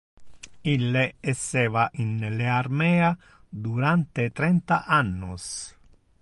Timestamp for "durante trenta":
3.67-4.81